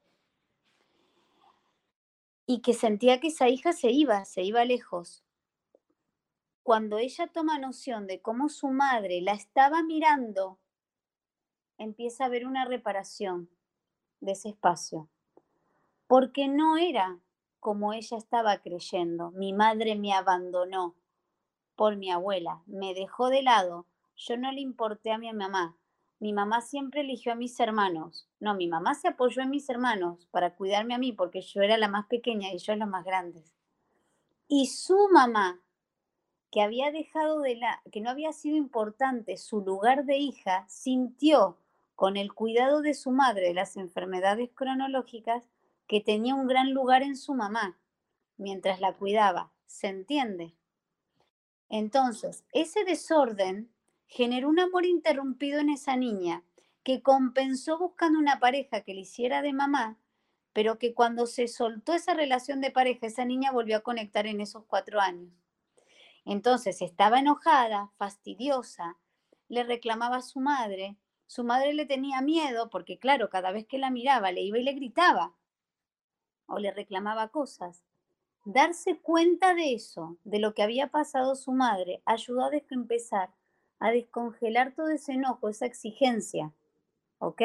Y 2.45 2.61
que 2.61 2.73
sentía 2.73 3.19
que 3.19 3.27
esa 3.27 3.49
hija 3.49 3.73
se 3.73 3.91
iba, 3.91 4.23
se 4.25 4.43
iba 4.43 4.63
lejos. 4.63 5.25
Cuando 6.63 6.99
ella 6.99 7.27
toma 7.27 7.59
noción 7.59 8.07
de 8.07 8.21
cómo 8.21 8.47
su 8.47 8.69
madre 8.69 9.21
la 9.21 9.33
estaba 9.33 9.83
mirando, 9.83 10.59
empieza 11.77 12.25
a 12.25 12.29
ver 12.29 12.45
una 12.45 12.65
reparación 12.65 13.49
de 14.21 14.33
ese 14.33 14.49
espacio. 14.49 15.09
Porque 16.07 16.47
no 16.47 16.77
era 16.77 17.19
como 17.59 17.93
ella 17.93 18.17
estaba 18.17 18.59
creyendo. 18.59 19.31
Mi 19.31 19.53
madre 19.53 19.95
me 19.95 20.13
abandonó 20.13 20.95
por 21.79 21.95
mi 21.95 22.11
abuela, 22.11 22.61
me 22.65 22.93
dejó 22.93 23.29
de 23.29 23.41
lado. 23.41 23.85
Yo 24.17 24.35
no 24.35 24.51
le 24.51 24.59
importé 24.59 25.13
a 25.13 25.17
mi 25.17 25.31
mamá. 25.31 25.77
Mi 26.19 26.33
mamá 26.33 26.59
siempre 26.59 26.99
eligió 26.99 27.31
a 27.31 27.35
mis 27.35 27.57
hermanos. 27.57 28.27
No, 28.41 28.53
mi 28.53 28.67
mamá 28.67 28.95
se 28.95 29.07
apoyó 29.07 29.41
en 29.41 29.49
mis 29.49 29.69
hermanos 29.69 30.27
para 30.29 30.55
cuidarme 30.55 30.93
a 30.93 30.97
mí 30.97 31.13
porque 31.13 31.39
yo 31.39 31.61
era 31.61 31.77
la 31.77 31.87
más 31.87 32.05
pequeña 32.07 32.51
y 32.51 32.57
yo 32.57 32.75
la 32.75 32.85
más 32.85 33.05
grande. 33.05 33.45
Y 34.49 34.67
su 34.67 35.07
mamá, 35.13 35.61
que 36.51 36.61
había 36.61 36.91
dejado 36.91 37.39
de 37.39 37.55
la, 37.55 37.81
que 37.93 38.01
no 38.01 38.09
había 38.09 38.33
sido 38.33 38.57
importante 38.57 39.37
su 39.37 39.61
lugar 39.61 40.03
de 40.03 40.17
hija, 40.17 40.65
sintió 40.67 41.59
con 41.95 42.17
el 42.17 42.33
cuidado 42.33 42.81
de 42.81 42.93
su 42.93 43.11
madre 43.11 43.47
de 43.47 43.53
las 43.53 43.77
enfermedades 43.77 44.49
cronológicas 44.53 45.43
que 45.87 46.01
tenía 46.01 46.35
un 46.35 46.47
gran 46.47 46.73
lugar 46.73 47.03
en 47.03 47.15
su 47.15 47.35
mamá 47.35 47.77
mientras 48.35 48.81
la 48.81 48.91
cuidaba. 48.95 49.53
¿Se 49.65 49.87
entiende? 49.87 50.58
Entonces, 51.69 52.43
ese 52.51 52.83
desorden 52.83 53.71
generó 54.07 54.49
un 54.49 54.59
amor 54.59 54.85
interrumpido 54.85 55.59
en 55.59 55.69
esa 55.69 55.95
niña 55.95 56.43
que 56.83 57.01
compensó 57.03 57.77
buscando 57.77 58.17
una 58.17 58.39
pareja 58.39 58.81
que 58.81 58.93
le 58.93 59.01
hiciera 59.01 59.41
de 59.41 59.53
mamá, 59.53 59.97
pero 60.53 60.79
que 60.79 60.93
cuando 60.93 61.27
se 61.27 61.47
soltó 61.47 61.93
esa 61.93 62.15
relación 62.15 62.59
de 62.61 62.71
pareja, 62.71 63.05
esa 63.05 63.25
niña 63.25 63.51
volvió 63.51 63.77
a 63.77 63.81
conectar 63.81 64.25
en 64.25 64.41
esos 64.41 64.65
cuatro 64.65 64.99
años. 64.99 65.31
Entonces 66.25 66.81
estaba 66.81 67.19
enojada, 67.19 67.91
fastidiosa, 67.97 68.97
le 69.47 69.63
reclamaba 69.63 70.17
a 70.17 70.21
su 70.21 70.39
madre, 70.39 70.97
su 71.27 71.43
madre 71.43 71.73
le 71.73 71.85
tenía 71.85 72.21
miedo 72.21 72.69
porque 72.69 72.97
claro, 72.97 73.29
cada 73.29 73.51
vez 73.51 73.67
que 73.67 73.77
la 73.77 73.91
miraba 73.91 74.31
le 74.31 74.41
iba 74.41 74.57
y 74.57 74.63
le 74.63 74.73
gritaba, 74.73 75.35
o 76.47 76.57
le 76.57 76.71
reclamaba 76.71 77.29
cosas. 77.29 77.83
Darse 78.45 78.99
cuenta 78.99 79.53
de 79.53 79.73
eso, 79.73 80.17
de 80.23 80.39
lo 80.39 80.53
que 80.53 80.63
había 80.63 80.87
pasado 80.87 81.35
su 81.35 81.51
madre, 81.51 82.01
ayudó 82.05 82.45
a 82.45 82.51
empezar 82.69 83.33
a 83.79 83.91
descongelar 83.91 84.73
todo 84.73 84.89
ese 84.89 85.13
enojo, 85.13 85.49
esa 85.49 85.65
exigencia. 85.65 86.53
¿Ok? 87.19 87.41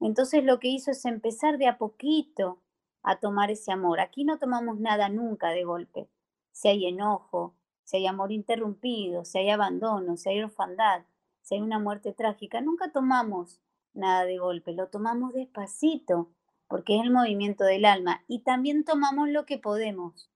Entonces 0.00 0.44
lo 0.44 0.58
que 0.58 0.68
hizo 0.68 0.90
es 0.90 1.04
empezar 1.04 1.58
de 1.58 1.68
a 1.68 1.78
poquito 1.78 2.60
a 3.02 3.20
tomar 3.20 3.50
ese 3.50 3.72
amor. 3.72 4.00
Aquí 4.00 4.24
no 4.24 4.38
tomamos 4.38 4.78
nada 4.80 5.08
nunca 5.08 5.50
de 5.50 5.64
golpe. 5.64 6.08
Si 6.50 6.68
hay 6.68 6.86
enojo, 6.86 7.54
si 7.84 7.98
hay 7.98 8.06
amor 8.06 8.32
interrumpido, 8.32 9.24
si 9.24 9.38
hay 9.38 9.50
abandono, 9.50 10.16
si 10.16 10.28
hay 10.28 10.42
orfandad, 10.42 11.04
si 11.40 11.54
hay 11.54 11.60
una 11.60 11.78
muerte 11.78 12.12
trágica, 12.12 12.60
nunca 12.60 12.90
tomamos 12.90 13.60
nada 13.94 14.24
de 14.24 14.38
golpe, 14.38 14.72
lo 14.72 14.88
tomamos 14.88 15.32
despacito, 15.32 16.30
porque 16.68 16.96
es 16.96 17.02
el 17.02 17.10
movimiento 17.10 17.64
del 17.64 17.84
alma, 17.84 18.24
y 18.26 18.40
también 18.40 18.84
tomamos 18.84 19.28
lo 19.28 19.46
que 19.46 19.58
podemos 19.58 20.30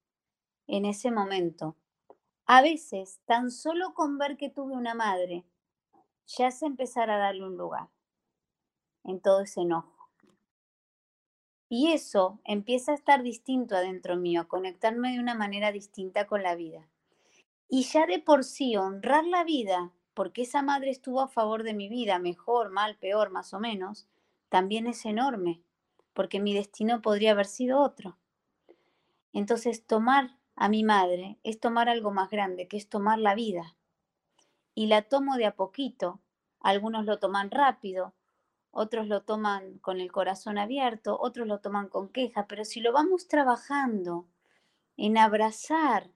en 0.66 0.84
ese 0.84 1.10
momento. 1.10 1.76
A 2.46 2.62
veces, 2.62 3.20
tan 3.26 3.50
solo 3.50 3.94
con 3.94 4.18
ver 4.18 4.36
que 4.36 4.50
tuve 4.50 4.74
una 4.74 4.94
madre, 4.94 5.44
ya 6.26 6.50
se 6.50 6.66
empezar 6.66 7.10
a 7.10 7.18
darle 7.18 7.46
un 7.46 7.56
lugar 7.56 7.88
en 9.04 9.20
todo 9.20 9.40
ese 9.40 9.62
enojo. 9.62 10.08
Y 11.68 11.92
eso 11.92 12.40
empieza 12.44 12.92
a 12.92 12.96
estar 12.96 13.22
distinto 13.22 13.76
adentro 13.76 14.16
mío, 14.16 14.42
a 14.42 14.48
conectarme 14.48 15.12
de 15.12 15.20
una 15.20 15.34
manera 15.34 15.70
distinta 15.70 16.26
con 16.26 16.42
la 16.42 16.56
vida. 16.56 16.88
Y 17.68 17.84
ya 17.84 18.06
de 18.06 18.18
por 18.18 18.42
sí 18.42 18.76
honrar 18.76 19.24
la 19.24 19.44
vida, 19.44 19.92
porque 20.14 20.42
esa 20.42 20.62
madre 20.62 20.90
estuvo 20.90 21.20
a 21.20 21.28
favor 21.28 21.62
de 21.62 21.74
mi 21.74 21.88
vida, 21.88 22.18
mejor, 22.18 22.70
mal, 22.70 22.96
peor, 22.96 23.30
más 23.30 23.54
o 23.54 23.60
menos, 23.60 24.08
también 24.48 24.88
es 24.88 25.06
enorme 25.06 25.62
porque 26.12 26.40
mi 26.40 26.54
destino 26.54 27.02
podría 27.02 27.32
haber 27.32 27.46
sido 27.46 27.80
otro. 27.80 28.16
Entonces, 29.32 29.86
tomar 29.86 30.36
a 30.56 30.68
mi 30.68 30.82
madre 30.82 31.38
es 31.42 31.60
tomar 31.60 31.88
algo 31.88 32.10
más 32.10 32.30
grande, 32.30 32.68
que 32.68 32.76
es 32.76 32.88
tomar 32.88 33.18
la 33.18 33.34
vida. 33.34 33.76
Y 34.74 34.86
la 34.86 35.02
tomo 35.02 35.36
de 35.36 35.46
a 35.46 35.54
poquito. 35.56 36.20
Algunos 36.60 37.06
lo 37.06 37.18
toman 37.18 37.50
rápido, 37.50 38.14
otros 38.70 39.08
lo 39.08 39.22
toman 39.22 39.78
con 39.78 40.00
el 40.00 40.12
corazón 40.12 40.58
abierto, 40.58 41.18
otros 41.18 41.46
lo 41.46 41.60
toman 41.60 41.88
con 41.88 42.08
queja, 42.08 42.46
pero 42.46 42.64
si 42.64 42.80
lo 42.80 42.92
vamos 42.92 43.26
trabajando 43.26 44.26
en 44.96 45.16
abrazar 45.16 46.10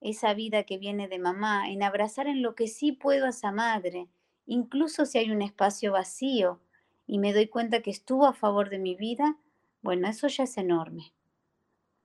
esa 0.00 0.32
vida 0.32 0.64
que 0.64 0.78
viene 0.78 1.08
de 1.08 1.18
mamá, 1.18 1.70
en 1.70 1.82
abrazar 1.82 2.26
en 2.26 2.42
lo 2.42 2.54
que 2.54 2.66
sí 2.66 2.92
puedo 2.92 3.26
a 3.26 3.30
esa 3.30 3.52
madre, 3.52 4.08
incluso 4.46 5.04
si 5.04 5.18
hay 5.18 5.30
un 5.30 5.42
espacio 5.42 5.92
vacío 5.92 6.60
y 7.10 7.18
me 7.18 7.32
doy 7.32 7.48
cuenta 7.48 7.82
que 7.82 7.90
estuvo 7.90 8.24
a 8.24 8.32
favor 8.32 8.70
de 8.70 8.78
mi 8.78 8.94
vida, 8.94 9.34
bueno, 9.82 10.06
eso 10.06 10.28
ya 10.28 10.44
es 10.44 10.56
enorme, 10.56 11.12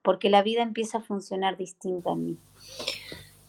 porque 0.01 0.31
la 0.31 0.41
vida 0.41 0.63
empieza 0.63 0.97
a 0.97 1.01
funcionar 1.01 1.57
distinta 1.57 2.09
en 2.13 2.25
mí. 2.25 2.39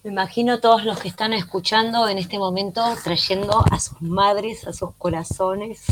Me 0.04 0.10
imagino 0.10 0.60
todos 0.60 0.84
los 0.84 1.00
que 1.00 1.08
están 1.08 1.32
escuchando 1.32 2.10
en 2.10 2.18
este 2.18 2.38
momento 2.38 2.82
trayendo 3.02 3.64
a 3.70 3.80
sus 3.80 4.02
madres, 4.02 4.66
a 4.66 4.75
sus 4.75 4.94
corazones. 4.96 5.86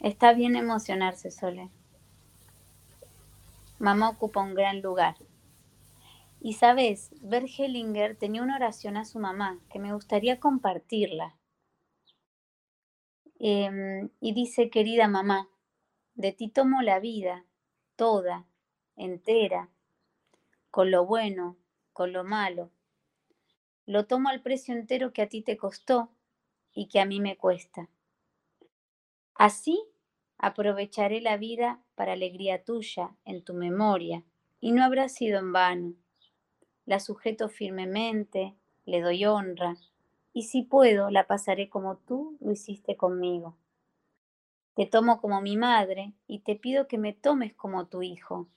Está 0.00 0.32
bien 0.32 0.56
emocionarse, 0.56 1.30
Sole. 1.30 1.70
Mamá 3.78 4.08
ocupa 4.08 4.40
un 4.40 4.54
gran 4.56 4.82
lugar. 4.82 5.14
Y 6.40 6.54
sabes, 6.54 7.10
Bert 7.20 7.48
Hellinger 7.58 8.16
tenía 8.16 8.42
una 8.42 8.56
oración 8.56 8.96
a 8.96 9.04
su 9.04 9.18
mamá 9.18 9.60
que 9.70 9.78
me 9.78 9.92
gustaría 9.92 10.40
compartirla. 10.40 11.36
Em, 13.38 14.08
y 14.20 14.32
dice, 14.32 14.70
querida 14.70 15.06
mamá, 15.06 15.50
de 16.14 16.32
ti 16.32 16.48
tomo 16.48 16.80
la 16.80 16.98
vida, 16.98 17.44
toda, 17.96 18.46
entera, 18.96 19.68
con 20.70 20.90
lo 20.90 21.04
bueno, 21.04 21.58
con 21.92 22.12
lo 22.12 22.24
malo. 22.24 22.70
Lo 23.84 24.06
tomo 24.06 24.30
al 24.30 24.40
precio 24.40 24.74
entero 24.74 25.12
que 25.12 25.22
a 25.22 25.28
ti 25.28 25.42
te 25.42 25.58
costó 25.58 26.10
y 26.72 26.88
que 26.88 27.00
a 27.00 27.04
mí 27.04 27.20
me 27.20 27.36
cuesta. 27.36 27.90
Así 29.34 29.82
aprovecharé 30.38 31.20
la 31.20 31.36
vida 31.36 31.82
para 31.94 32.12
alegría 32.12 32.64
tuya, 32.64 33.14
en 33.26 33.44
tu 33.44 33.52
memoria, 33.52 34.24
y 34.58 34.72
no 34.72 34.84
habrá 34.84 35.08
sido 35.10 35.38
en 35.38 35.52
vano. 35.52 35.94
La 36.86 37.00
sujeto 37.00 37.48
firmemente, 37.48 38.56
le 38.84 39.00
doy 39.00 39.24
honra, 39.24 39.76
y 40.32 40.44
si 40.44 40.62
puedo, 40.62 41.10
la 41.10 41.26
pasaré 41.26 41.68
como 41.68 41.96
tú 41.98 42.36
lo 42.40 42.52
hiciste 42.52 42.96
conmigo. 42.96 43.56
Te 44.74 44.86
tomo 44.86 45.20
como 45.20 45.40
mi 45.40 45.56
madre 45.56 46.14
y 46.26 46.40
te 46.40 46.56
pido 46.56 46.86
que 46.86 46.98
me 46.98 47.12
tomes 47.12 47.54
como 47.54 47.86
tu 47.86 48.02
hijo. 48.02 48.48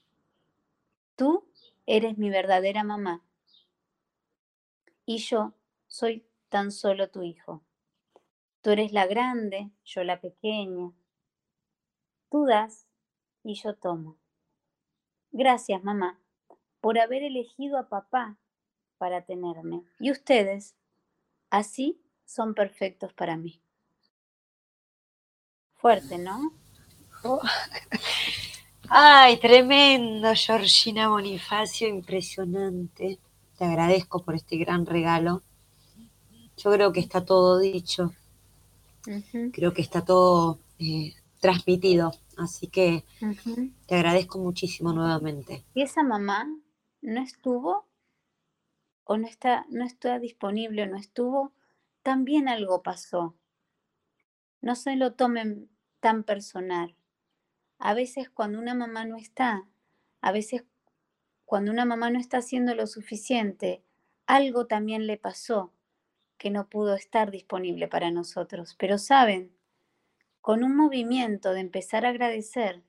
Tú 1.16 1.44
eres 1.86 2.16
mi 2.18 2.30
verdadera 2.30 2.82
mamá 2.84 3.22
y 5.06 5.18
yo 5.18 5.54
soy 5.86 6.26
tan 6.48 6.70
solo 6.70 7.10
tu 7.10 7.22
hijo. 7.22 7.62
Tú 8.62 8.70
eres 8.70 8.92
la 8.92 9.06
grande, 9.06 9.70
yo 9.84 10.04
la 10.04 10.20
pequeña. 10.20 10.92
Tú 12.30 12.46
das 12.46 12.86
y 13.42 13.54
yo 13.54 13.74
tomo. 13.74 14.16
Gracias, 15.30 15.82
mamá, 15.82 16.20
por 16.84 16.98
haber 16.98 17.22
elegido 17.22 17.78
a 17.78 17.88
papá 17.88 18.36
para 18.98 19.22
tenerme. 19.22 19.84
Y 19.98 20.10
ustedes, 20.10 20.74
así, 21.48 21.98
son 22.26 22.52
perfectos 22.52 23.10
para 23.14 23.38
mí. 23.38 23.58
Fuerte, 25.76 26.18
¿no? 26.18 26.52
Ay, 28.90 29.38
tremendo, 29.38 30.30
Georgina 30.34 31.08
Bonifacio, 31.08 31.88
impresionante. 31.88 33.18
Te 33.56 33.64
agradezco 33.64 34.22
por 34.22 34.34
este 34.34 34.58
gran 34.58 34.84
regalo. 34.84 35.40
Yo 36.58 36.70
creo 36.70 36.92
que 36.92 37.00
está 37.00 37.24
todo 37.24 37.60
dicho. 37.60 38.12
Creo 39.54 39.72
que 39.72 39.80
está 39.80 40.04
todo 40.04 40.58
eh, 40.78 41.14
transmitido. 41.40 42.12
Así 42.36 42.66
que 42.66 43.04
te 43.86 43.94
agradezco 43.94 44.38
muchísimo 44.38 44.92
nuevamente. 44.92 45.64
¿Y 45.72 45.80
esa 45.80 46.02
mamá 46.02 46.46
no 47.04 47.20
estuvo 47.20 47.86
o 49.04 49.16
no 49.16 49.26
está, 49.26 49.66
no 49.68 49.84
está 49.84 50.18
disponible 50.18 50.82
o 50.82 50.86
no 50.86 50.96
estuvo? 50.96 51.52
También 52.02 52.48
algo 52.48 52.82
pasó. 52.82 53.36
No 54.60 54.74
se 54.74 54.96
lo 54.96 55.14
tomen 55.14 55.70
tan 56.00 56.24
personal 56.24 56.96
a 57.78 57.94
veces 57.94 58.30
cuando 58.30 58.58
una 58.58 58.74
mamá 58.74 59.04
no 59.04 59.16
está, 59.16 59.68
a 60.20 60.32
veces 60.32 60.64
cuando 61.44 61.70
una 61.70 61.84
mamá 61.84 62.10
no 62.10 62.18
está 62.18 62.38
haciendo 62.38 62.74
lo 62.74 62.86
suficiente, 62.86 63.82
algo 64.26 64.66
también 64.66 65.06
le 65.06 65.18
pasó 65.18 65.72
que 66.38 66.50
no 66.50 66.68
pudo 66.68 66.94
estar 66.94 67.30
disponible 67.30 67.88
para 67.88 68.10
nosotros. 68.10 68.74
Pero 68.78 68.96
saben, 68.98 69.54
con 70.40 70.64
un 70.64 70.74
movimiento 70.74 71.52
de 71.52 71.60
empezar 71.60 72.06
a 72.06 72.08
agradecer, 72.08 72.82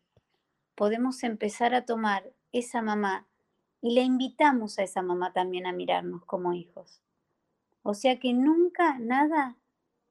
podemos 0.75 1.23
empezar 1.23 1.75
a 1.75 1.85
tomar 1.85 2.31
esa 2.53 2.81
mamá 2.81 3.27
y 3.85 3.91
le 3.91 4.01
invitamos 4.01 4.79
a 4.79 4.83
esa 4.83 5.03
mamá 5.03 5.31
también 5.31 5.67
a 5.67 5.71
mirarnos 5.71 6.25
como 6.25 6.53
hijos. 6.53 7.03
O 7.83 7.93
sea 7.93 8.19
que 8.19 8.33
nunca 8.33 8.97
nada 8.97 9.57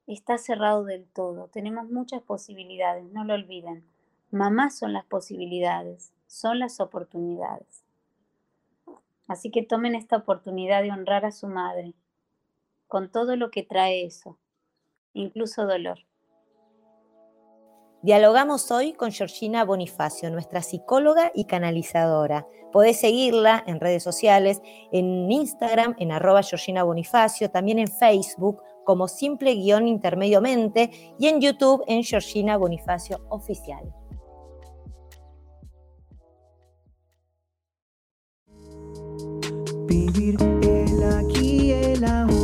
está 0.07 0.39
cerrado 0.39 0.85
del 0.85 1.09
todo. 1.09 1.49
Tenemos 1.49 1.91
muchas 1.91 2.23
posibilidades, 2.23 3.11
no 3.11 3.25
lo 3.25 3.35
olviden. 3.35 3.85
Mamás 4.31 4.79
son 4.79 4.93
las 4.93 5.05
posibilidades, 5.05 6.13
son 6.29 6.61
las 6.61 6.79
oportunidades. 6.79 7.83
Así 9.27 9.51
que 9.51 9.65
tomen 9.65 9.97
esta 9.97 10.19
oportunidad 10.19 10.81
de 10.83 10.93
honrar 10.93 11.25
a 11.25 11.33
su 11.33 11.49
madre, 11.49 11.95
con 12.87 13.11
todo 13.11 13.35
lo 13.35 13.51
que 13.51 13.65
trae 13.65 14.05
eso, 14.05 14.39
incluso 15.15 15.67
dolor. 15.67 15.99
Dialogamos 18.05 18.71
hoy 18.71 18.93
con 18.93 19.13
Georgina 19.13 19.65
Bonifacio, 19.65 20.31
nuestra 20.31 20.61
psicóloga 20.61 21.33
y 21.35 21.47
canalizadora. 21.47 22.47
Podés 22.71 23.01
seguirla 23.01 23.65
en 23.67 23.81
redes 23.81 24.03
sociales, 24.03 24.61
en 24.93 25.33
Instagram, 25.33 25.97
en 25.99 26.13
arroba 26.13 26.43
Georgina 26.43 26.83
Bonifacio, 26.83 27.51
también 27.51 27.79
en 27.79 27.89
Facebook 27.89 28.61
como 28.85 29.09
simple 29.09 29.55
guion 29.55 29.89
intermediamente 29.89 30.91
y 31.19 31.29
en 31.29 31.41
YouTube 31.41 31.83
en 31.87 32.05
Georgina 32.05 32.59
Bonifacio 32.59 33.25
Oficial. 33.31 33.91
Vivir 39.87 40.37
el 40.63 41.03
aquí 41.05 41.73
el 41.73 42.05
ahora. 42.05 42.44